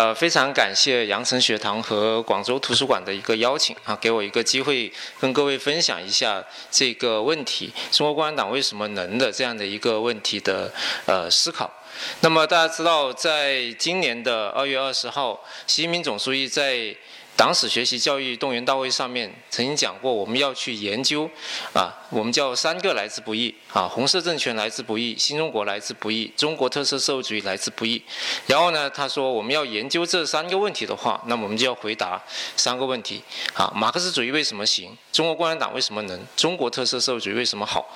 [0.00, 10.72] 呃，非常感谢羊城学堂和广州图书馆的一个邀请啊，给我一个机会跟各位分享一下这个问题：中国共产党为什么能的这样的一个问题的
[11.04, 11.70] 呃思考。
[12.22, 16.96] 那么大家知道，在今年的二月二十号，习近平总书记在
[17.36, 21.28] 党史学习教育动员大会上面曾经讲过，我们要去研究，
[21.72, 28.02] 啊，我们叫三个来之不易，啊，红色政权来之不易，新中国来之不易，中国特色社会主义来之不易。
[28.46, 32.22] 然后呢，他说我们要研究这三个问题的话，那么我们就要回答
[32.56, 33.22] 三个问题，
[33.54, 34.94] 啊，马克思主义为什么行？
[35.10, 36.20] 中国共产党为什么能？
[36.36, 37.88] 中国特色社会主义为什么好？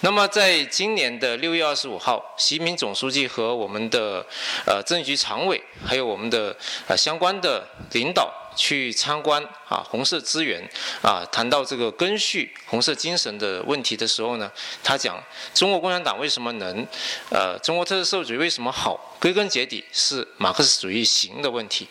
[0.00, 4.26] 那么在今年的六月二十五号，习近平总书记和我们的
[4.66, 6.56] 呃政治局常委，还有我们的
[6.88, 8.28] 呃相关的领导。
[8.56, 10.62] 去参观啊红色资源
[11.02, 14.50] 啊，谈到这个根续红色精神的问题的时候呢，
[14.82, 15.22] 他讲
[15.54, 16.86] 中国共产党为什么能，
[17.30, 19.16] 呃，中国特色社会主义为什么好？
[19.20, 21.86] 归根结底是马克思主义行的问题。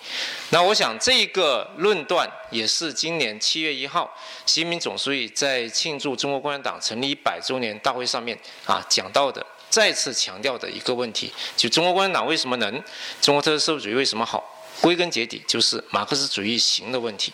[0.50, 4.12] 那我想这个论断也是今年七月一号，
[4.46, 12.84] 习近平总书记在庆祝中国共产党成立一百周年大会上面啊讲到的，再次强调的一个问题，就中国共产党为什么能，
[13.22, 14.44] 中国特色社会主义为什么好？
[14.82, 17.34] 归根结底就是马克思主义行的问题。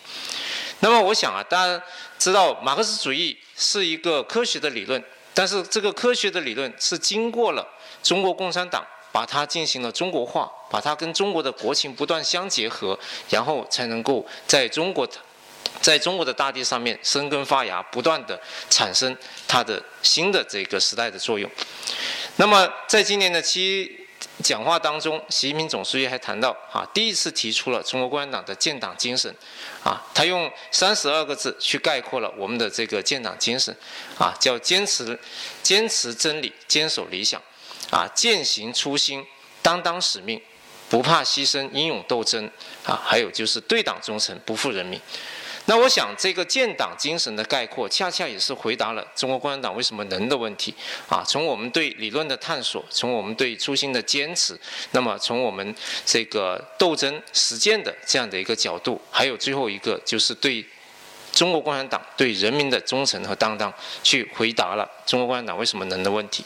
[0.80, 1.82] 那么我想啊，大家
[2.18, 7.66] 知道马克思主义是一个科学的理论，但是这个科学的理论是经过了
[8.02, 12.98] 中国共产党把它进行了中国化，把它跟中国的国情不断相结合，
[13.30, 15.14] 然后才能够在中国的
[15.80, 18.38] 在中国的大地上面生根发芽，不断的
[18.68, 19.16] 产生
[19.46, 21.50] 它的新的这个时代的作用。
[22.36, 24.05] 那么在今年的七。
[24.42, 29.34] 讲话当中，习近平总书记还谈到啊，第一次提出了中国共产党的建党精神，
[29.82, 33.74] 啊，他用三十二个字去概括了我们的这个建党精神，
[34.18, 35.18] 啊，叫坚持
[35.62, 37.40] 坚持真理，坚守理想，
[37.90, 39.24] 啊，践行初心，
[39.62, 40.40] 担当使命，
[40.90, 42.50] 不怕牺牲，英勇斗争，
[42.84, 45.00] 啊，还有就是对党忠诚，不负人民。
[45.68, 50.72] 那我想，这个建党精神的概括，恰恰也是回答了中国共产党为什么能的问题
[51.08, 51.24] 啊。
[51.26, 54.56] 从我们对理论的探索，从我们对初心的坚持，
[54.92, 55.74] 那么从我们
[56.04, 60.64] 这个斗争实践的这样的一个角度，还有最后一个就是对
[61.32, 63.72] 中国共产党对人民的忠诚和担当，
[64.04, 66.44] 去回答了中国共产党为什么能的问题。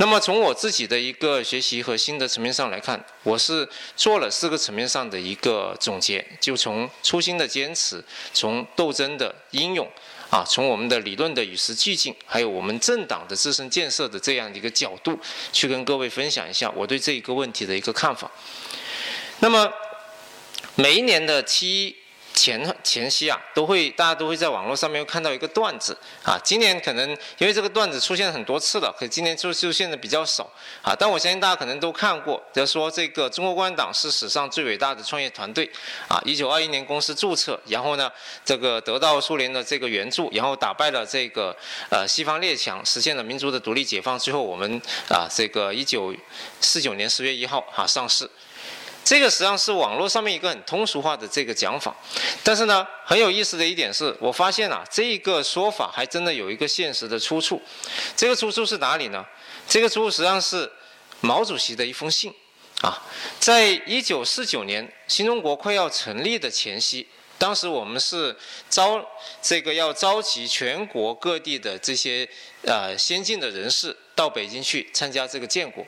[0.00, 8.02] 那么从我自己的一个学习和心得层面上来看，我是做了四个层面上的一个总结，就从初心的坚持，
[8.32, 9.86] 从斗争的英勇，
[10.30, 15.18] 啊，从我们的理论的与时俱进，还有我们政党的自身建设的这样的一个角度，
[15.52, 18.30] 去跟各位分享一下我对这一个问题的一个看法。
[19.40, 19.70] 那么
[20.76, 21.99] 每一年的七。
[22.40, 26.40] 前前夕啊，都会大家都会在网络上面看到一个段子啊。
[26.42, 27.06] 今年可能
[27.36, 30.50] 因为这个段子出现很多次了，可今年就出现的比较少
[30.80, 30.96] 啊。
[30.98, 35.70] 但我相信大家可能都看过，就说这个中国共产党是史上最伟大的创业团队
[36.08, 36.18] 啊。
[36.24, 38.10] 一九二一年公司注册，然后呢，
[38.42, 41.54] 这个得到苏联的这个援助，然后打败了这个
[41.90, 44.18] 呃西方列强，实现了民族的独立解放。
[44.18, 44.80] 最后我们
[45.10, 46.14] 啊，这个一九
[46.60, 48.26] 四九年十月一号啊上市。
[49.10, 51.92] 这个实际上是网络上面一个很通俗化的这个讲法，
[52.44, 57.60] 但是呢，很有意思的一点是我发现啊，这个说法还真的有一个现实的出处。
[58.16, 59.26] 这个出处是哪里呢？
[59.66, 60.70] 这个出处实际上是
[61.22, 62.32] 毛主席的一封信
[62.82, 63.02] 啊，
[63.40, 67.04] 在一九四九年新中国快要成立的前夕，
[67.36, 68.36] 当时我们是
[68.68, 69.04] 召
[69.42, 72.28] 这个要召集全国各地的这些
[72.62, 75.84] 呃先进的人士到北京去参加这个建国。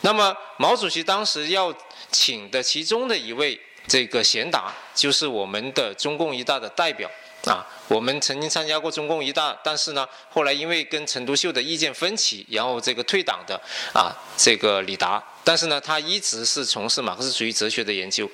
[0.00, 1.70] 那么毛主席当时要
[2.12, 3.58] 请的其中的一位
[3.88, 7.10] 这个贤达，就是我们的中共一大的代表
[7.46, 7.66] 啊。
[7.88, 13.60] 我们曾经参加过中共一大，但是呢，后来因为跟陈独秀的意见分歧，然后这个退党的
[13.92, 15.22] 啊，这个李达。
[15.44, 18.30] 但是呢，他一直是从事马克思主义哲学的研究。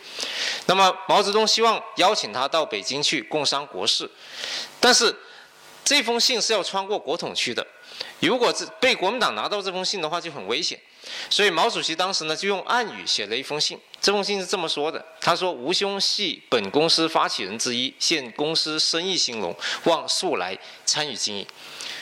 [0.67, 4.09] 那么毛泽东希望邀请他到北京去共商国事，
[4.79, 5.17] 但是
[5.85, 7.67] 这封信是要穿过国统区的。
[8.21, 10.79] 如果是被国民党拿到这封信的话，就很危险。
[11.31, 13.79] 所以毛主席当时呢，就用暗语写了一封信。
[14.01, 21.47] 这封信是这么说的：“他说，吴兄系本公司发起人之一，现公司生意兴隆，望速来参与经营。”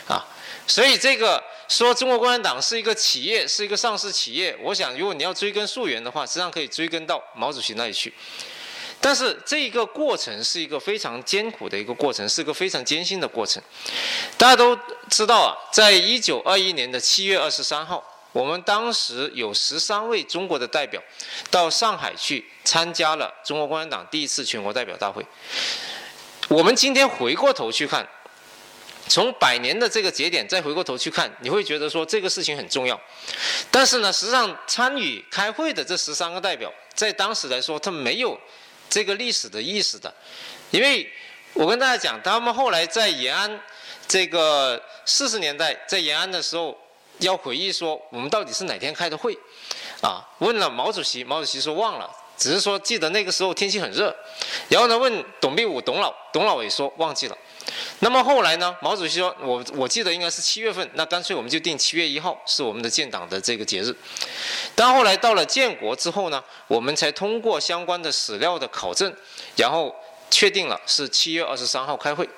[0.07, 0.25] 啊，
[0.67, 4.57] 所以这个说中国共产党是一个企业，是一个上市企业。
[4.63, 8.13] 我想，如果你要追根溯源的话，实际上可以追根到毛主席那里去。
[9.01, 13.63] 但是这一个过程是一个非常艰苦的一个过程，是一个非常艰辛的过程。
[14.37, 14.79] 大家都
[15.09, 18.03] 知道啊，在一九二一年的七月二十三号，
[18.37, 21.03] 我们当时有十三位中国的代表
[21.51, 25.25] 到上海去参加了中国共产党第一次全国代表大会。
[26.49, 28.07] 我们今天回过头去看，
[29.09, 33.01] 从百年的这个节点再回过头去看，你会觉得说这个事情很重要。
[33.71, 38.39] 但是呢，实际上参与开会的这十三个代表，在当时来说，他没有
[38.91, 40.15] 这个历史的意识的，
[40.71, 41.11] 因为
[41.55, 43.59] 我跟大家讲，他们后来在延安
[44.07, 46.77] 这个四十年代在延安的时候，
[47.19, 49.37] 要回忆说我们到底是哪天开的会，
[50.03, 52.11] 啊，问了毛主席，毛主席说忘了。
[52.39, 54.15] 只是说记得那个时候天气很热，
[54.69, 57.39] 然后呢问董必武董老，董老也说忘记了。
[58.01, 63.97] 那么后来呢，毛主席说我我记得应该是七月份，那干脆我们就定七月一号是我们的建党的这个节日。
[64.75, 69.11] 但后来到了建国之后呢，我们才通过相关的史料的考证，
[69.57, 69.97] 然后
[70.31, 72.29] 确定了是七月二十三号开会。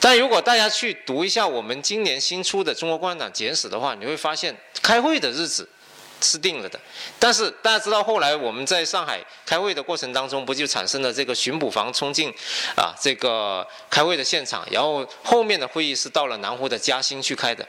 [0.00, 5.68] 但如果大家去读一下我们今年新出的《中国共产党简史》的话，你会发现开会的日子。
[6.20, 6.76] 是定了的，
[7.16, 12.28] 但是大家知道后来我们在上海开会的过程当中，不就产生了这个巡捕房冲进
[12.74, 17.64] 啊这个开会的现场，然后后面的会议是到了南湖的嘉兴去开的。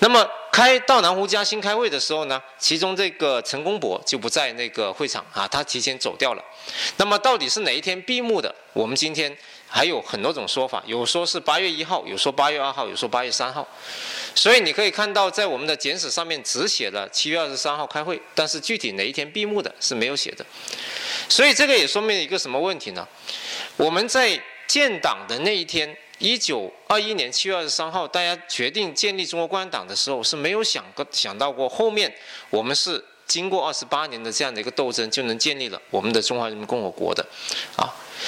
[0.00, 6.44] 那么开到南湖嘉兴开会的时候呢，其中这个陈公博就不在那个会场啊，他提前走掉了。
[6.96, 8.54] 那么到底是哪一天闭幕的？
[8.72, 9.36] 我们今天
[9.66, 13.66] 还有很多种说法，有说是八月一号，有说八月二号，有说八月三号。
[14.34, 20.46] 所以你可以看到，在我们的简史上面只写了七月二十三号开会，但是具体哪一天闭幕的是没有写的。
[21.28, 23.06] 所以这个也说明了一个什么问题呢？
[23.76, 32.14] 我们在建党的那一天，一九二一年七月二十三号，大家决定建立中国共产党的时候，是没有想过想到过后面
[32.50, 37.24] 我们是经过二十八年的这样的一个斗争，就能建立了我们的中华人民共和国的，
[37.76, 37.86] 啊。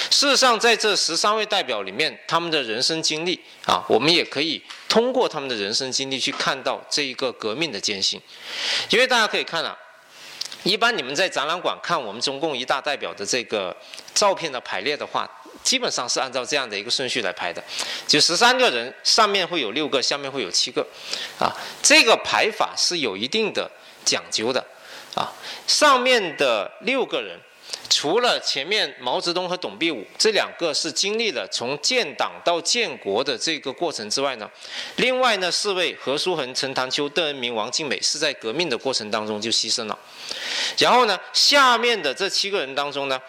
[0.09, 8.17] 事实上，在这十三位代表里面，他们的人生经历啊，我们也可以通过他们的人生经历去看到这一个革命的艰辛。
[8.89, 9.77] 因为大家可以看啊，
[10.63, 13.75] 一般你们在展览馆看我们中共一大代表的这个
[14.13, 15.29] 照片的排列的话，
[15.61, 17.61] 基本上是按照这样的一个顺序来排的，
[18.07, 20.87] 就十三个人，上面会有六个，下面会有七个，
[21.37, 21.51] 啊，
[21.83, 23.69] 这个排法是有一定的
[24.05, 24.65] 讲究的，
[25.15, 25.31] 啊，
[25.67, 27.39] 上面的六个人。
[27.89, 34.49] 除了前面毛泽东和董必武这两个是经历了从建党到建国的这个过程之外呢，
[34.95, 39.99] 另外呢四位何书衡、陈潭秋、邓恩铭、王尽美是在革命的过程当中就牺牲了。
[40.77, 43.19] 然后呢，下面的这七个人当中呢，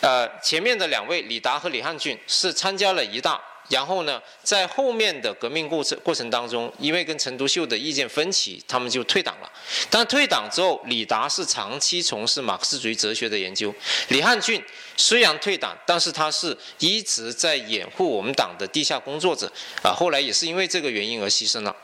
[0.00, 3.40] 呃，前面的两位李达和李汉俊是参加了一大。
[3.68, 9.50] 然后呢，在后面的革命过程过程当中，因为跟陈独秀的意见分歧，他们就退党了。
[9.90, 13.74] 但退党之后，李达是长期从事马克思主义哲学的研究。
[14.08, 14.62] 李汉俊
[14.96, 19.50] 虽然退党，但是他是一直在掩护我们党的地下工作者
[19.82, 19.92] 啊。
[19.92, 21.74] 后来也是因为这个原因而牺牲了。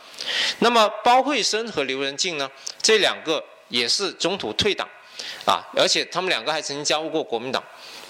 [0.61, 2.51] 那么包惠生和刘仁静呢，
[2.83, 4.89] 这两个也是中途退党
[5.45, 7.63] 啊，而且他们两个还曾经加入过国民党。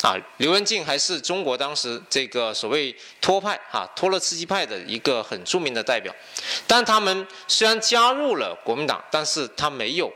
[0.03, 6.15] 啊，刘文静还是中国当时这个所谓托派啊托洛茨基派的一个很著名的代表，
[6.69, 10.13] 但他们虽然加入了国民党，但是他没有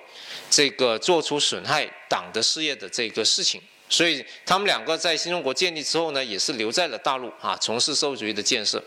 [0.49, 3.61] 这个做出损害党的事业的这个事情，
[3.93, 8.83] 所以他们两个在新中国建立之后呢，也是留在了大陆啊，从事社会主义的建设。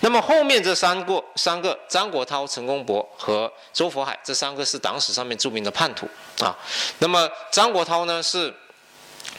[0.00, 6.56] 那么后面这三个三个张国焘、陈公博和周佛海这三个是党史上面著名的叛徒啊。
[7.00, 8.54] 那么张国焘呢是。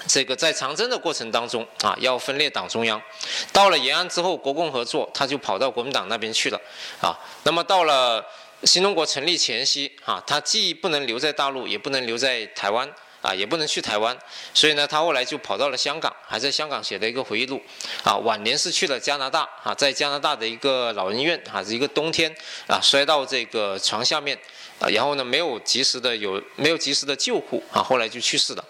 [0.08, 3.00] 这个在长征的过程当中啊，要分裂党中央，
[3.52, 6.60] 到了延安之后，国共合作，他就跑到国民党那边去了
[7.00, 7.14] 啊。
[7.44, 8.24] 那么到了
[8.64, 12.88] 新中国成立前夕啊，他既不能留在大陆，也不能留在台湾
[13.22, 14.18] 啊，也不能去台湾，
[14.54, 17.62] 所以呢，他后来就跑到了香港，还在香港写了一个回忆录
[18.04, 18.18] 啊。
[18.18, 22.34] 晚年是去了加拿大啊，在加拿大的一个老人院啊，一个冬天
[22.68, 24.38] 啊，摔到这个床下面
[24.80, 28.66] 啊，然后呢，没有及时的有没有及时的救护啊，后来就去世了。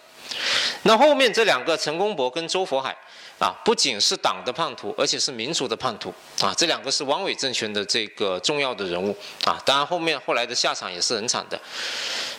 [0.83, 2.95] 那后面这两个陈公博跟周佛海
[3.37, 6.53] 啊，不仅是党的叛徒，而且是民族的叛徒啊。
[6.57, 9.15] 这两个是汪伪政权的这个重要的人物
[9.45, 9.61] 啊。
[9.65, 11.59] 当然后面后来的下场也是很惨的。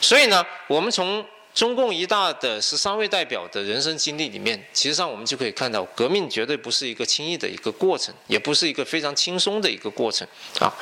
[0.00, 10.26] 所以呢，我们从中共一大的十三位代表的人生经历里面，其实上我们就可以看到，革命绝对不是一个轻易的一个过程，也不是一个非常轻松的一个过程
[10.58, 10.72] 啊。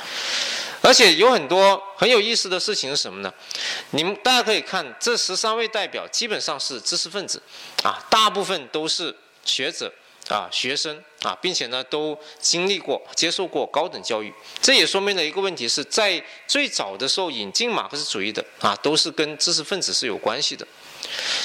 [0.83, 3.33] 而且有很多很有意思的事情是什么呢？
[3.91, 7.43] 你们大家可以看，这十三位代表基本上是知识分子，
[7.83, 9.93] 啊，大部分都是学者
[10.31, 14.33] 啊、学生啊，并且呢都经历过、接受过高等教育。
[14.63, 20.67] 这也说明了一个问题：是在最早的时候引进马克思主义的啊，都是跟知识分子是有关系的。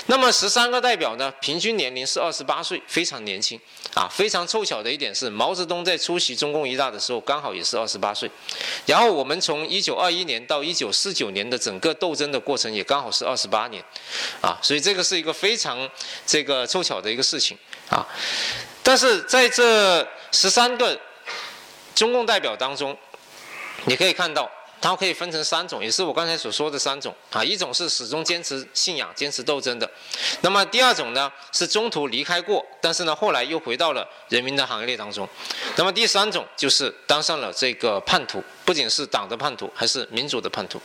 [0.06, 3.60] 那么十三个代表呢，平均年龄是二十八岁，非常年轻
[3.96, 4.08] 啊。
[4.08, 8.30] 非常凑巧的一点是，毛泽东在出席中共一大的时候，刚好也是二十八岁。
[8.86, 13.84] 然后我们从一九二一年到一九四九年的整个斗争的过程，也刚好是二十八年，
[14.42, 15.90] 啊，所以这个是一个非常
[16.28, 17.58] 这个凑巧的一个事情
[17.90, 18.06] 啊。
[18.86, 20.98] 但是在这十三个
[21.94, 22.98] 中共代表当中
[23.84, 24.50] 你可以看到。
[24.82, 27.44] 它可以分成三种，也是我刚才所说的三种啊。
[27.44, 29.90] 一种是始终坚持信仰、坚持斗争的，
[30.42, 35.28] 那么第二种呢是中途离开过，但是呢后来又回到了人民的行列当中。
[35.76, 40.80] 那么第三种就是当上了这个叛徒，不仅是党的叛徒，还是民主的叛徒。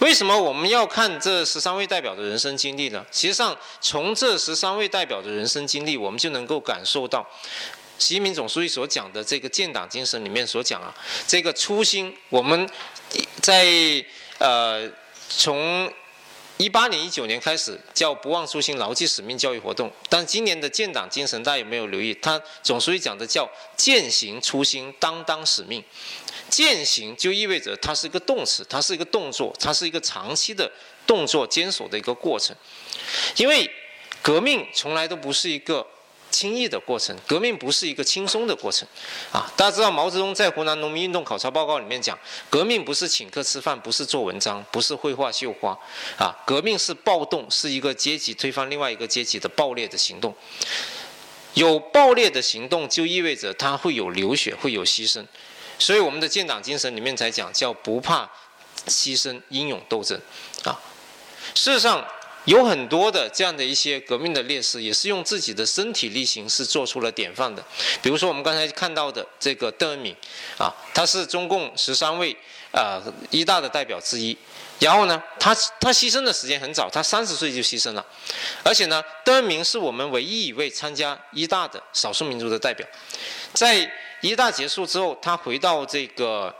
[0.00, 3.04] 为什么我们要看这十三位代表的人生经历呢？
[3.10, 7.26] 其实上，从这十三位代表的人生经历，我们就能够感受到。
[7.96, 10.94] 习近平总书记所讲的这个建党精神里面所讲啊，
[11.26, 12.68] 这个初心，我们
[13.40, 13.64] 在
[14.38, 14.90] 呃
[15.28, 15.90] 从
[16.56, 22.12] 一八年、一九年开始叫不忘初心、牢记使命教育活动，但今年的建党精神大家有没有留意？
[22.14, 25.82] 他总书记讲的叫践行初心、担当使命。
[26.54, 30.70] 践行就意味着它是一个动词，它是一个动作，它是一个长期的
[31.04, 32.54] 动作坚守的一个过程。
[33.36, 33.68] 因为
[34.22, 35.84] 革命从来都不是一个。
[36.30, 38.88] 轻易的过程，革命不是一个轻松的过程，
[39.30, 42.18] 啊，大家知道毛泽东在湖南农民运动考察报告里面讲，
[42.50, 45.78] 革命不是请客吃饭，不是做文章，不是绘画绣花，
[46.18, 50.34] 啊，革命是暴动，是一个阶级推翻另外一个阶级的暴烈的行动。
[51.52, 55.24] 有暴烈的行动，就意味着它会有流血，会有牺牲，
[55.78, 58.28] 所以我们的建党精神里面才讲叫不怕
[58.86, 60.20] 牺牲，英勇斗争，
[60.64, 60.78] 啊，
[61.54, 62.04] 事实上。
[62.46, 67.64] 有很多的这样的一些革命的烈士，也是用自己的身体力行是做出了典范的。
[68.02, 70.14] 比如说我们刚才看到的这个邓恩铭，
[70.58, 72.36] 啊，他是中共十三位
[72.70, 74.36] 啊一大的代表之一。
[74.84, 78.04] 然后呢，他他牺牲的时间很早，他三十岁就牺牲了。
[78.62, 82.86] 而且呢，邓恩铭是我们唯一一位参加一大的少数民族的代表。
[83.54, 86.54] 在一大结束之后，他回到这个。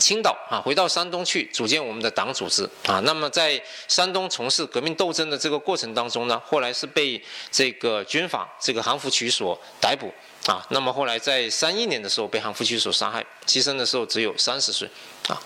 [0.00, 2.98] 青岛啊，回到山东去组建我们的党组织啊。
[3.04, 10.12] 那么在山东从事革命斗争的这个过程当中呢，后来是被这个军阀这个韩复榘所逮捕
[10.46, 10.66] 啊。
[10.70, 14.90] 那么后来在三一年的时候被韩复榘所杀害，牺牲的时候只有三十岁
[15.28, 15.40] 啊。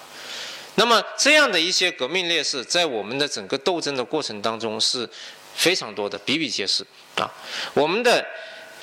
[0.77, 5.09] 那么这样的一些革命烈士，在我们的整个斗争的过程当中是
[5.55, 6.85] 非常多的，比比皆是
[7.17, 7.31] 啊。
[7.75, 8.27] 我们的。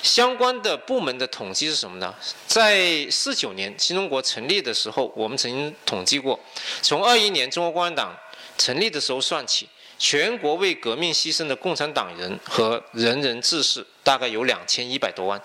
[0.00, 2.14] 相关的部门的统计是什么呢？
[2.46, 6.38] 在四九年新中国成立的时候，我们曾经统计过，
[6.80, 8.16] 从二一年中国共产党
[8.56, 9.68] 成立的时候算起，
[9.98, 15.42] 全国为革命牺牲的共产党人和仁人志士大概有两千一百多万，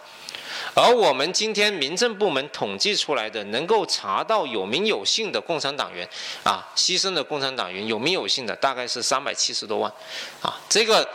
[0.74, 6.08] 而我们今天民政部门统计出来的能够查到有名有姓的共产党员
[6.44, 9.92] 啊，牺牲的共产党员有名有姓的大概是三百七十多万，
[10.42, 11.08] 啊，这个。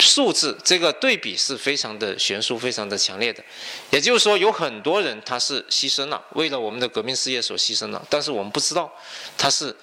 [0.00, 3.42] 数字这个对比是非常的悬殊，非常的强烈的。
[3.90, 8.88] 也就是说，有很多人他是牺牲了，为了我们的革命事业所牺牲了，但是我们不知道
[9.36, 9.74] 他是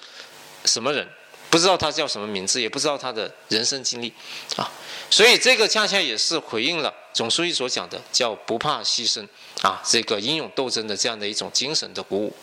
[0.64, 1.06] 什么人，
[1.50, 4.12] 不知道他叫什么名字，也不知道他的人生经历
[4.56, 4.70] 啊。
[5.08, 9.26] 所以这个恰恰也是回应了总书记所讲的叫不怕牺牲
[9.62, 12.36] 啊，这个英勇斗争的这样的一种精神的鼓舞。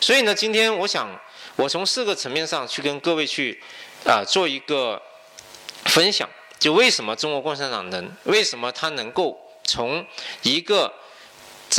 [0.00, 1.08] 所以呢，今天我想
[1.56, 3.62] 我从四个层面上去跟各位去
[4.04, 5.00] 啊做一个
[5.84, 6.28] 分享。
[6.58, 8.14] 就为什么中国共产党能？
[8.24, 10.04] 为什么他能够从
[10.42, 10.92] 一个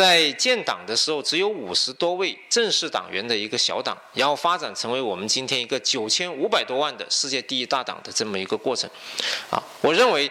[0.02, 8.90] 在建党的时候只有五十多位正式党员的一个小党，然后发展成为我们今天一个九千五百多万的世界第一大党的这么一个过程？
[9.52, 10.28] 啊，我认为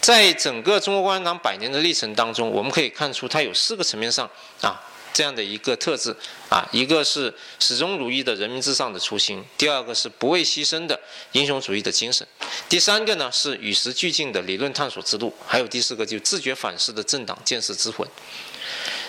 [0.00, 4.26] 在整个中国共产党百年的历程当中，我们可以看出它有四个层面上
[4.62, 4.80] 啊。
[5.12, 6.14] 这样的一个特质
[6.48, 10.98] 啊，一个是始终如一的人民至上的初心，第二个是不畏牺牲的
[11.32, 12.24] 英雄主义的精神，
[12.68, 18.08] 第三个呢是与时俱进的理论探索之路，还有第四个就自觉反思的政党建设之魂。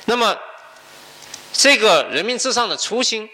[0.05, 0.38] 那么，
[1.53, 3.29] 这个人民至上的初心，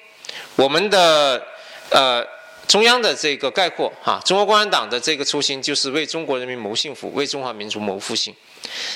[0.55, 1.45] 我们的
[1.89, 2.25] 呃
[2.67, 8.36] 中央的这个概括哈，中国共产党的这个初心就是为中国人民谋幸福，为中华民族谋复兴。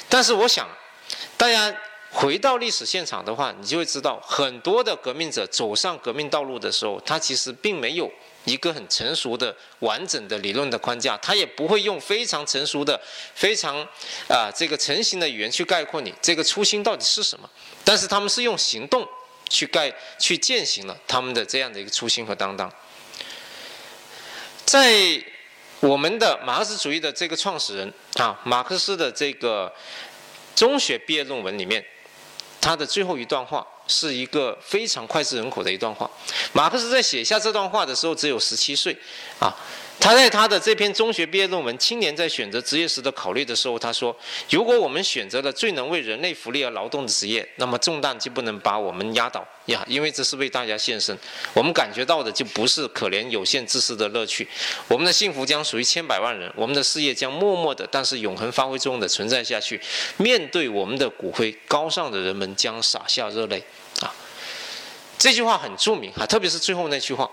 [0.10, 0.68] 但是我想，
[1.38, 1.74] 大家。
[2.14, 8.12] 回到历史现场的话，你就会知道，很多的革命者走上革命道路的时候，他其实并没有
[8.46, 13.00] 一个很成熟的、完整的理论的框架，他也不会用非常成熟的、
[13.36, 13.80] 非常
[14.28, 17.50] 啊这个成型的语言去概括你这个初心到底是什么。
[17.84, 19.08] 但是他们是用行动
[19.50, 22.72] 去概、去践行了他们的这样的一个初心和担当。
[24.66, 25.24] 在
[25.80, 29.74] 我们的马克思主义的这个创始人啊，马克思的这个
[30.56, 31.86] 中学毕业论文里面。
[32.64, 36.10] 他的最后一段话是一个非常脍炙人口的一段话。
[36.54, 38.98] 马克思在写下这段话的时候只有十七岁，
[39.40, 39.56] 啊。
[40.02, 44.14] 他在他的这篇中学毕业论文《青年在选择职业时的考虑》的时候，他说
[44.50, 51.16] ：“如果我们选择了最能为人类福利而劳动的职业，那么重担就不能把我们压倒呀，因为这是为大家献身。
[51.54, 54.48] 我们感觉到的就不是可怜有限自私的乐趣，
[54.88, 59.80] 我们的幸福将属于千百万人，我们的事业将默默的，但是永恒发挥作用的存在下去。
[60.18, 63.64] 面对我们的骨灰，高尚的人们将洒下热泪。”
[64.02, 64.12] 啊，
[65.20, 67.30] 这句话很著名啊，特别是最后那句话。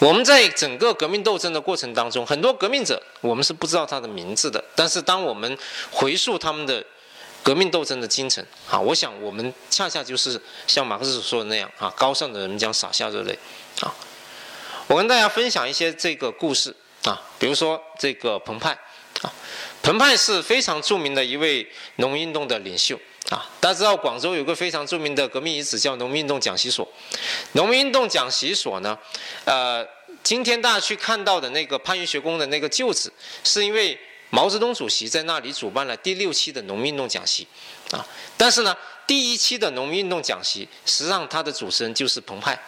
[0.00, 4.62] 我们在整个革命斗争的过程当中，很多革命者我们是不知道他的名字的。
[4.76, 5.58] 但是当我们
[5.90, 6.84] 回溯他们的
[7.42, 13.36] 革命斗争的精神啊，我想我们恰恰就是像马克思所说的那样啊，高尚的人们将洒下热泪
[13.80, 13.92] 啊。
[14.86, 16.74] 我跟大家分享一些这个故事
[17.04, 18.70] 啊，比如说这个彭湃
[19.22, 19.32] 啊，
[19.82, 22.96] 彭湃是非常著名的一位农民运动的领袖。
[23.30, 26.88] 啊，大家知道广州有个非常著名的革命遗址叫农民运动讲习所。
[27.52, 28.96] 农民运动讲习所呢，
[29.44, 29.86] 呃，
[30.22, 33.12] 今天大家去看到的那个番禺学宫的那个旧址，
[33.44, 33.98] 是因为
[34.30, 37.46] 毛泽东主席在那里主办了第六期的农民运动讲习。
[37.90, 38.06] 啊，
[38.38, 38.74] 但是呢，
[39.06, 42.58] 第一期的农民运动讲习，实际上它的主持人就是彭湃。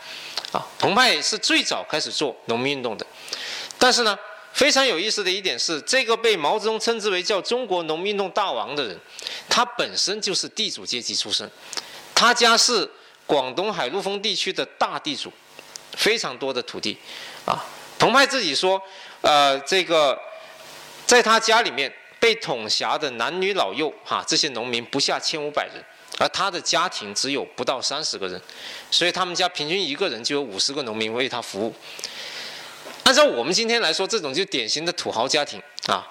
[0.52, 3.06] 啊，彭湃是最早开始做农民运动的，
[3.78, 4.18] 但是呢。
[4.52, 8.98] 非常有意思的一点是，这个被毛泽东称之为叫中国农民运动大王的人，
[9.48, 11.48] 他本身就是地主阶级出身，
[12.14, 12.88] 他家是
[13.26, 15.32] 广东海陆丰地区的大地主，
[15.92, 16.98] 非常多的土地，
[17.46, 17.64] 啊，
[17.98, 18.82] 彭湃自己说，
[19.20, 20.18] 呃，这个
[21.06, 25.82] 在他家里面被统辖的男女老幼哈，这些农民不下千五百人，
[26.18, 28.40] 而他的家庭只有不到三十个人，
[28.90, 31.74] 所以他们家平均一个人就有五十个农民为他服务。
[33.10, 36.06] 按照我们今天来说，这种就典型的土豪家庭啊。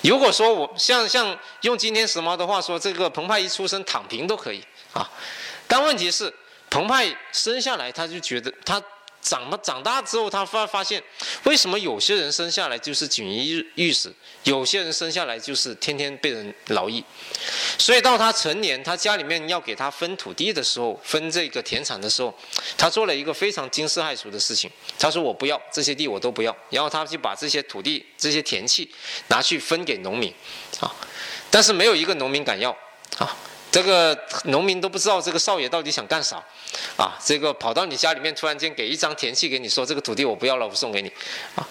[0.00, 4.60] 如果说我像像用今天时髦的话说，这个澎湃一出生躺平都可以
[4.92, 5.08] 啊。
[5.68, 6.34] 但问题是，
[6.68, 8.82] 澎湃生下来他就觉得他。
[9.20, 11.02] 长了长大之后，他发发现，
[11.44, 14.12] 为什么有些人生下来就是锦衣玉食，
[14.44, 17.04] 有些人生下来就是天天被人劳役。
[17.76, 22.32] 所以到他成年，他家里面要给他分土地的时候，分这个田产的时候，
[22.76, 24.70] 他做了一个非常惊世骇俗的事情。
[24.98, 28.88] 他说：“我不要这些地，我都不要。”然后他就把这些土地、这些田契
[29.28, 30.32] 拿去分给农民，
[30.80, 30.94] 啊，
[31.50, 32.70] 但是没有一个农民敢要，
[33.18, 33.36] 啊。
[33.78, 36.42] 这个农民都不知道这个少爷到底想干啥，
[36.96, 41.08] 啊，这个跑到你家里面突然间给一张田契给你说这个土地我不要了，我送给你，
[41.54, 41.64] 啊，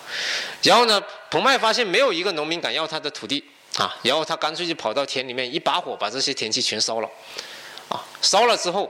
[0.64, 3.44] 然后呢，彭湃发现没有一个农民敢要他的土地，
[3.76, 7.10] 啊，然后他干脆就跑到田里面一把火把这些田契全烧了，
[7.90, 8.90] 啊，烧了之后，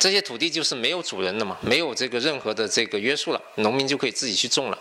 [0.00, 4.78] 这些土地就是没有主人的嘛，没有这个任何的这个约束了，农民就可以自己去种了。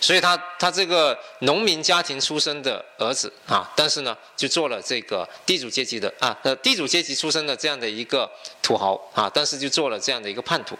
[0.00, 8.30] 所以他他这个农民家庭出身的儿子啊，但是呢，就做了这个地主阶级的啊，呃，地主阶级出身的这样的一个
[8.62, 10.78] 土豪啊，但是就做了这样的一个叛徒。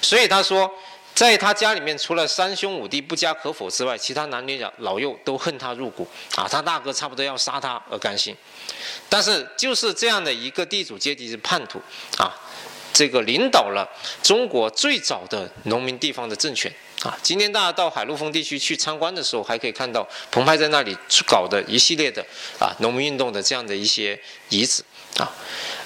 [0.00, 0.70] 所以他说，
[1.14, 8.36] 在他家里面，除了三兄五弟不加可否之外，其他男女老老幼都恨他入骨啊，他大哥差不多要杀他而甘心。
[9.08, 11.80] 但是就是这样的一个地主阶级的叛徒
[12.18, 12.32] 啊，
[12.98, 13.88] 这个领导了
[14.24, 16.72] 中国最早的农民地方的政权。
[17.02, 22.20] 啊，今天大家到海陆丰地区去参观的时候，还可以看到澎湃在那里搞的一系列的
[22.58, 24.82] 啊农民运动的这样的一些遗址
[25.16, 25.30] 啊。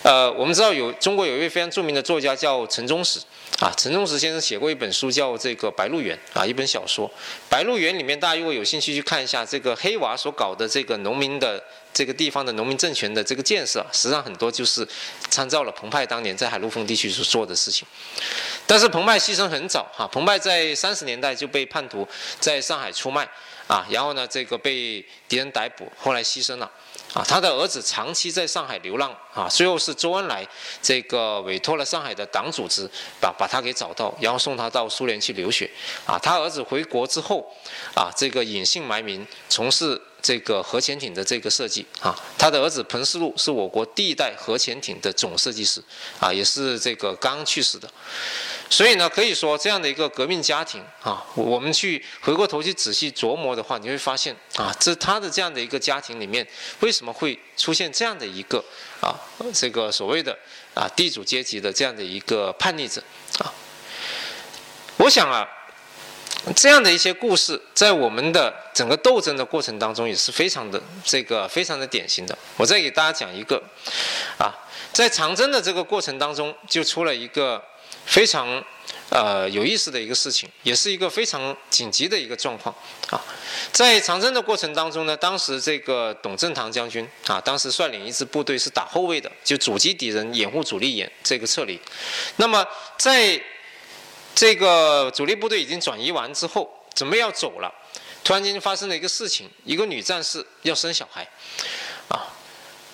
[0.02, 3.20] 呃，我们知道有中国有一位非常著名的作家叫陈忠实
[3.58, 7.08] 啊，陈忠实先生写过一本书叫这个《白鹿原》啊，一本小说。
[7.48, 11.62] 《白鹿原》里面大家如果有兴趣去看一下这个黑娃所搞的这个农民的
[11.94, 14.86] 这个地方的农民政权的这个建设，实际上很多就是
[15.30, 17.86] 参照了澎湃当年在海陆丰地区所做的事情。
[18.66, 22.08] 但是澎湃牺牲很早哈，澎湃在三十年代就被叛徒
[22.40, 23.28] 在上海出卖
[23.72, 26.70] 啊，然后呢这个被敌人逮捕，后来牺牲了
[27.14, 27.24] 啊。
[27.26, 30.46] 他的儿子长期在上海流浪啊，最后是周恩来
[30.82, 32.86] 这个委托了上海的党组织
[33.18, 35.70] 把把他给找到，然后送他到苏联去留学
[36.04, 36.18] 啊。
[36.18, 37.50] 他儿子回国之后
[37.94, 39.98] 啊，这个隐姓埋名从事。
[40.22, 45.82] 这个核潜艇的这个设计啊，他的儿子彭世禄是我国第一代核潜艇的总设计师
[46.20, 47.90] 啊，也是这个刚去世的。
[48.72, 56.46] 所以呢，可以说这样的一个革命家庭啊，我们去回过头去仔细琢磨的话，你会发现啊，这他的这样的一个家庭里面，
[56.80, 58.64] 为什么会出现这样的一个
[59.02, 59.12] 啊，
[59.52, 60.34] 这个所谓的
[60.72, 63.02] 啊地主阶级的这样的一个叛逆者
[63.40, 63.52] 啊？
[64.96, 65.46] 我想啊。
[66.56, 72.36] 这样的一些故事，在我们的整个斗争的过程当中，也是非常的这个非常的典型的。
[72.56, 73.62] 我再给大家讲一个，
[74.38, 74.50] 啊，
[74.92, 77.62] 在长征的这个过程当中，就出了一个
[78.04, 78.62] 非常
[79.10, 82.74] 呃有意思的一个事情，也是一个非常紧急的一个状况
[83.10, 83.20] 啊。
[83.70, 91.80] 在长征的过程当中呢，当时这个董振堂将军啊，当时率领一支部队是打后卫的，就阻击敌人，掩护主力掩这个撤离。
[92.36, 92.66] 那么
[92.98, 93.40] 在
[94.34, 97.72] 这个主力部队已经转移完之后，准备要走了，
[98.24, 101.26] 突然间发生了一个事情，一个女战士要生小孩，
[102.08, 102.32] 啊，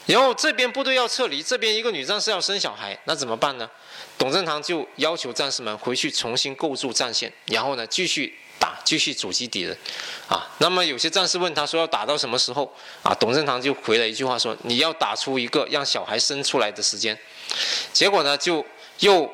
[0.06, 3.70] 然后这边部队要撤离，这边一个女战士要生小孩，那怎么办呢？
[4.18, 9.74] 董振堂就要求战士们回去重新构筑战线，然后呢继续打，继续阻击敌人，
[10.28, 12.70] 啊，那么有些战士问他说要打到什么时候？
[13.02, 17.18] 啊，董振堂就回了一句话说你要打出一个让小孩生出来的时间，
[17.92, 18.66] 结果呢就
[18.98, 19.32] 又。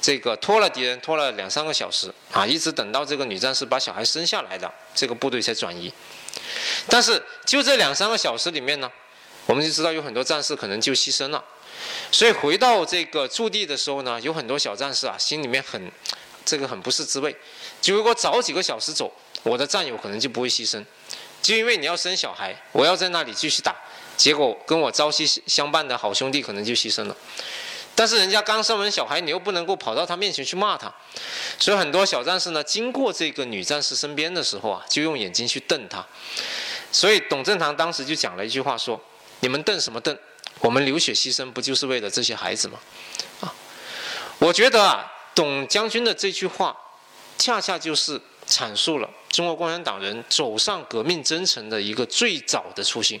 [0.00, 5.90] 这个拖了敌人拖了两三个小时啊，一直等到这个女战士把小孩生下来的，这个部队才转移。
[6.90, 8.92] 但是就这两三个小时里面呢，
[9.46, 11.42] 我们就知道有很多战士可能就牺牲了。
[12.10, 15.90] 所以回到这个驻地的时候呢，有很多小战士啊，心里面很
[16.44, 17.34] 这个很不是滋味。
[17.80, 20.84] 就如果早几个小时走，我的战友可能就不会牺牲。
[21.42, 23.74] 就因为你要生小孩，我要在那里继续打，
[24.16, 27.16] 结果跟我朝夕相伴的好兄弟可能就牺牲了。
[27.94, 30.92] 但是人家刚生完小孩，你又不能够跑到他面前去骂他，
[31.58, 36.04] 所以很多小战士呢，经过这个女战士身边的时候啊，就用眼睛去瞪他。
[36.90, 39.00] 所以董振堂当时就讲了一句话说
[39.40, 40.16] ：“你们瞪什么瞪？
[40.60, 42.78] 我们流血牺牲不就是为了这些孩子吗？”
[43.40, 43.54] 啊，
[44.38, 46.76] 我觉得啊，董将军的这句话，
[47.38, 53.20] 恰恰就是阐述了中国共产党人走上革命征程的一个最早的初心。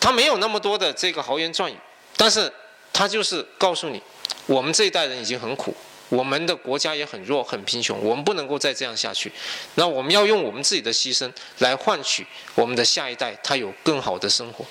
[0.00, 1.76] 他没有那么多的这个豪言壮语，
[2.16, 2.52] 但是。
[2.96, 4.00] 他就是告诉你，
[4.46, 5.74] 我们这一代人已经很苦，
[6.10, 9.32] 我们的国家也很弱、很贫穷，我们不能够再这样下去。
[9.74, 14.64] 那我们要用我们自己的牺牲来换取我们的下一代他有更好的生活。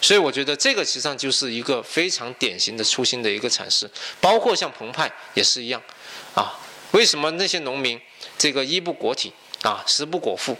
[0.00, 3.90] 所以我觉得这个实际上就是一个非常典型的初心的一个阐释。
[4.20, 5.82] 包括像澎湃也是一样，
[6.34, 6.58] 啊，
[6.92, 8.00] 为什么那些农民
[8.36, 9.32] 这个衣不裹体
[9.62, 10.56] 啊，食不果腹？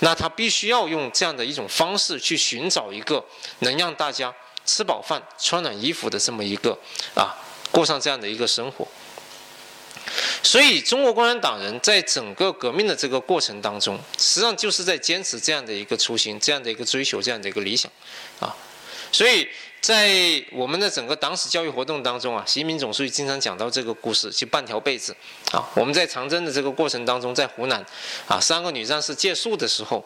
[0.00, 3.24] 那他必须要用这样的一种方式去寻找一个
[3.60, 4.34] 能让大家。
[4.66, 6.70] 吃饱饭、穿暖衣服的这么一个
[7.14, 7.36] 啊，
[7.70, 8.88] 过上这样的一个生活。
[10.42, 17.92] 所以，中国共产党人在整个革命的这个过程当中，实际上就是在坚持这样的一个初心、这样的一个追求、这样的一个理想
[18.40, 18.56] 啊。
[19.14, 19.46] 所以
[19.80, 25.14] 在我们的整个党史教育活动当中啊，习近平总书记经常讲到这个故事，就半条被子
[25.52, 25.64] 啊。
[25.76, 27.78] 我们在长征的这个过程当中，在湖南
[28.26, 30.04] 啊，三个女战士借宿的时候，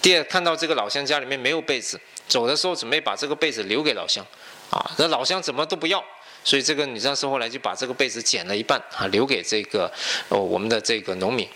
[0.00, 2.00] 第二看到这个老乡家里面没有被子。
[2.26, 4.26] 走的时候准备把这个被子留给老乡，
[4.70, 6.02] 啊，那老乡怎么都不要，
[6.42, 9.92] 所以这个女战士后来就把这个被子剪了一半，啊，留给这个
[10.30, 11.46] 哦我们的这个农民。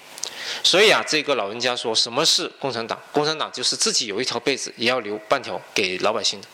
[0.63, 3.01] 所以啊，这个老人家说什么是共产党？
[3.13, 6.49] 共产党就是自己有一条被子也要留半条给老百姓的。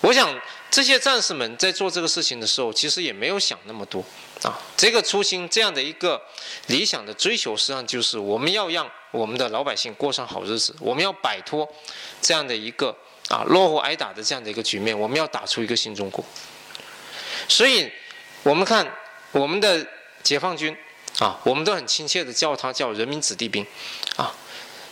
[0.00, 4.04] 我想这些战士们在做这个事情的时候，其实也没有想那么多。
[4.42, 6.20] 啊，这个初心，这样的一个
[6.66, 11.68] 理想的追求，实际上就是我们要让我们的老百姓过上好日子，我们要摆脱
[12.20, 12.92] 这样的一个
[13.28, 16.24] 啊落后挨打的这样的一个局面，我们要打出一个新中国。
[17.46, 17.88] 所以，
[18.42, 18.84] 我们看
[19.30, 19.86] 我们的
[20.24, 20.76] 解放军
[21.18, 23.66] 啊，我们都很亲切的叫他叫人民子弟兵，
[24.16, 24.34] 啊，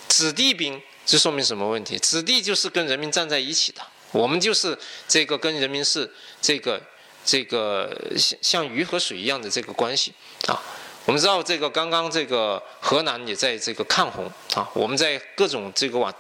[0.09, 1.99] 子弟兵，这说明什么问题？
[1.99, 3.81] 子弟就是跟人民站在一起的，
[4.13, 4.79] 我们就是
[5.09, 6.81] 这个跟人民是这个。
[7.23, 10.11] 这个像像鱼和水一样的这个关系
[10.49, 10.59] 啊，
[11.05, 16.13] 我们知道这个刚刚这个河南也在这个抗洪啊，我们在各种这个网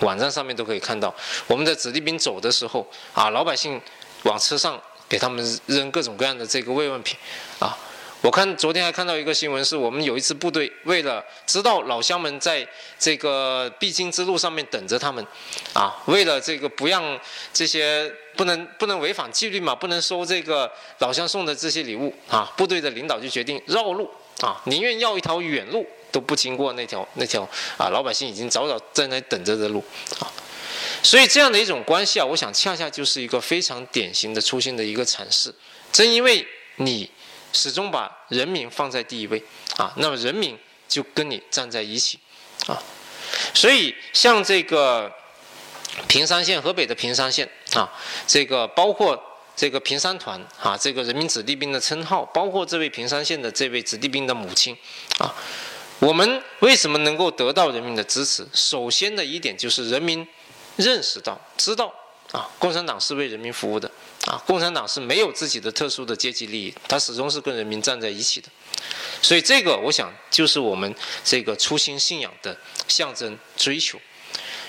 [0.00, 1.12] 网站上面都可以看到，
[1.48, 3.82] 我们的子弟兵走的时候啊，老百姓
[4.22, 7.18] 往车上给他们扔各种各样的这个慰问品
[7.58, 7.76] 啊。
[8.20, 12.66] 我看昨天还看到一个新闻，是我们有一支部队为了知道老乡们在
[12.98, 15.24] 这个必经之路上面等着他们，
[15.72, 17.18] 啊，为了这个不让
[17.52, 29.82] 这些不能不能违反纪律嘛，不能收这个老乡送的这些礼物啊，部队的领导就决定绕路啊，宁愿要一条远路都不经过那条那条啊，老百姓已经早早在那等着的路
[30.18, 30.26] 啊，
[31.04, 35.54] 所以这样的一种关系啊，我想恰恰就是一个非常典型的初心的一个阐释，
[35.92, 36.44] 正因为
[36.78, 37.08] 你。
[37.52, 39.42] 始终把人民放在第一位
[39.76, 42.18] 啊，那么人民就跟你站在一起
[42.66, 42.76] 啊，
[43.54, 45.12] 所以像这个
[46.06, 47.90] 平山县，河北的平山县啊，
[48.26, 49.20] 这个包括
[49.56, 54.76] 这个平山团啊，这个人民子弟兵的称号，包括这位平山县的这位子弟兵的母亲
[55.18, 55.34] 啊，
[55.98, 58.46] 我们为什么能够得到人民的支持？
[58.52, 60.26] 首先的一点就是人民
[60.76, 61.92] 认识到、知道
[62.30, 63.90] 啊，共产党是为人民服务的。
[64.28, 68.48] 啊，共产党是没有自己的特殊的阶级利益，它始终是跟人民站在一起的，
[69.22, 72.54] 所以这个我想就是我们这个初心信仰的
[72.86, 73.98] 象征追求。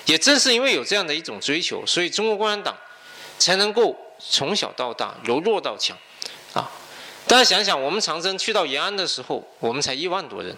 [0.06, 2.74] 也正是因为有这样的一种追求，所以中国共产党
[3.38, 5.94] 才能够从小到大由弱到强，
[6.54, 6.70] 啊。
[7.26, 10.56] 大家想想，我们长征去到延安的时候，我们才一万多人。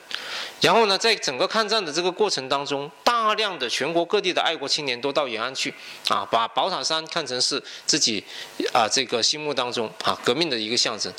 [0.60, 2.90] 然后呢，在整个抗战的这个过程当中，
[3.22, 5.72] 大量的全国各地的爱国青年都到延安去，
[6.08, 8.22] 啊，把宝塔山看成是自己
[8.72, 11.12] 啊这个心目当中啊革命的一个象征，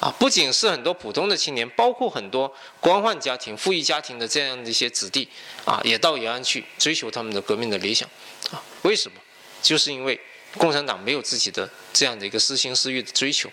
[0.00, 5.28] 啊，不仅是很多普通的青年，包括很多官宦家庭、富裕家庭的这样的一些子弟，
[5.64, 8.08] 啊，也到延安去追求他们的革命的理想，
[8.50, 9.16] 啊，为什么？
[9.62, 10.20] 就是因为
[10.58, 13.48] 共产党没有自己的这样的一个私心私欲的追求。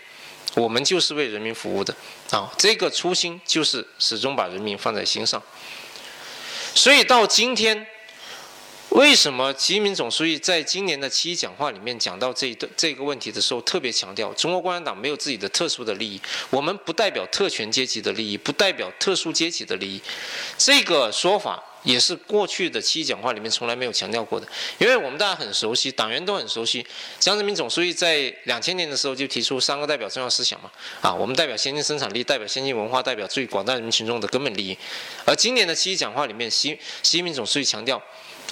[0.54, 1.94] 我们就是为人民服务的
[2.32, 5.40] 啊，这个初心就是始终把人民放在心上。
[6.74, 7.86] 所以到今天，
[8.94, 20.00] 为什么习近平总书记在今年的七一讲话里面讲到这一段这个问题的时候，特别强调中国共产党没有自己的特殊的利益，我们不代表特权阶级的利益，不代表特殊阶级的利益，
[20.58, 24.46] 这个说法也是过去的七一讲话里面从来没有强调过的。
[24.76, 26.84] 因为我们大家很熟悉，党员都很熟悉，
[27.18, 34.76] 江泽民总书记在两千年的时候就提出三个代表重要思想嘛，啊，我们代表先进生产力，代表先进文化，代表最广大人民群众的根本利益。
[35.24, 38.00] 而今年的七一讲话里面，习习近平总书记强调。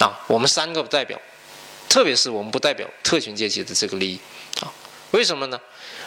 [0.01, 1.19] 啊，我们三个不代表，
[1.87, 4.19] 特别是我们不代表特权阶级的这个利益，
[4.59, 4.73] 啊，
[5.11, 5.61] 为什么呢？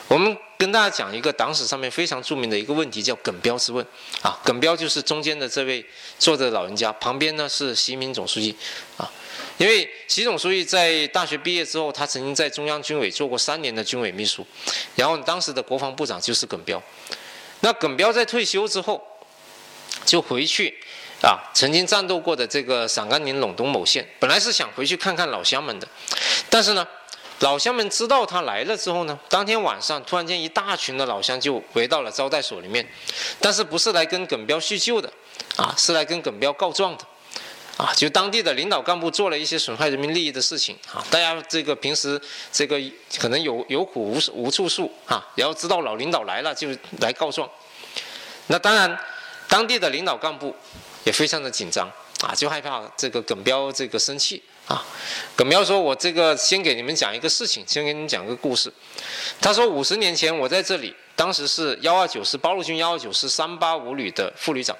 [0.08, 3.86] 我们跟大家讲一个党史上面非常著名的一个问题，叫耿彪之问，
[4.20, 5.84] 啊，耿彪就是中间的这位
[6.18, 8.54] 坐的老人家，旁边呢是习近平总书记，
[8.96, 9.08] 啊，
[9.58, 14.44] 因为习总书记在大学毕业之后，他曾经在中央军委做过三年的军委秘书，
[14.96, 16.82] 然后当时的国防部长就是耿彪，
[17.60, 19.00] 那耿彪在退休之后，
[20.04, 20.74] 就回去。
[21.24, 25.88] 啊，曾经战斗过的这个陕甘宁陇东某县，本来是想回去看看老乡们的，
[26.50, 26.86] 但是呢，
[27.38, 32.86] 老乡们知道他来了之后呢，当天晚上突然间一大群的老乡就围到了招待所里面，
[33.40, 35.10] 但是不是来跟耿彪叙旧的，
[35.56, 37.04] 啊，是来跟耿彪告状的，
[37.78, 42.20] 啊，就当地的领导干部做了一些损害人民利益的事情，啊，大家这个平时
[42.52, 42.78] 这个
[43.18, 46.68] 可能有有苦无无处诉，啊，然后知道老领导来了就
[47.00, 47.48] 来告状，
[48.48, 48.98] 那当然，
[49.48, 50.54] 当地的领导干部。
[51.04, 51.90] 也非常的紧张
[52.20, 54.84] 啊，就害怕这个耿彪这个生气啊。
[55.36, 58.72] 耿彪说：“我这个先给你们讲一个事情，先给你们讲个故事。”
[59.40, 64.76] 他说：“五十年前我在这里，当时是幺二九师八路军幺二九师三八五旅的副旅长，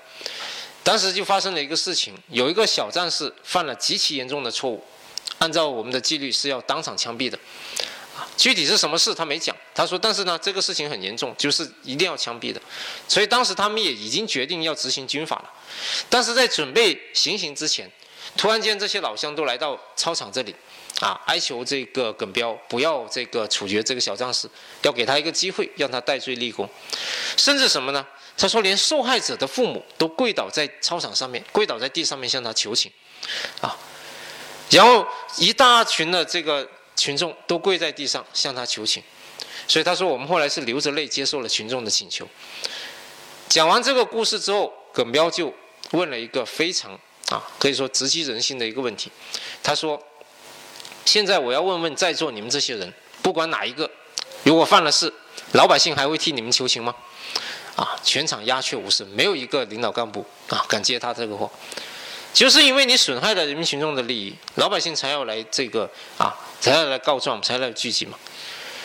[0.82, 4.82] 当时就发生了一个事情，有一个小战士犯了极其严重的错误，
[5.38, 7.38] 按照我们的纪律是要当场枪毙的。”
[8.37, 12.61] 具体是什么事他没讲，他说，但是呢，这个事情很严重，就是一定要枪毙的，
[13.07, 15.53] 所以当时他们也已经决定要执行军法了，
[16.11, 17.88] 但是在准备行刑之前，
[18.37, 20.55] 突然间这些老乡都来到操场这里，
[21.01, 24.49] 啊，哀求这个耿彪不要这个处决这个小战士，
[24.83, 26.68] 要给他一个机会，让他戴罪立功，
[27.37, 28.05] 甚至什么呢？
[28.37, 32.90] 他说连受害者的父母都跪倒在操场上面，跪倒在地上面向他求情，
[33.61, 33.79] 啊，
[34.70, 35.07] 然后
[35.38, 36.68] 一大群的这个。
[36.96, 39.02] 群众都跪在地上向他求情，
[39.66, 42.26] 所以他说我们后来是流着泪接受了群众的请求。
[43.48, 45.52] 讲完这个故事之后，耿彪就
[45.92, 46.92] 问了一个非常
[47.28, 49.11] 啊可以说直击人心的一个问题。
[49.62, 50.02] 他说
[51.04, 53.90] ：“现在我要问问在座你们这些人，不管哪一个，
[54.42, 55.12] 如果犯了事，
[55.52, 56.94] 老百姓还会替你们求情吗？”
[57.76, 61.50] 啊，全场鸦雀无声，没有一个领导干部啊敢接他这个话。
[62.35, 68.18] 就是因为你损害了人民群众的利益，老百姓才要来这个啊，才要来告状，才来聚集嘛。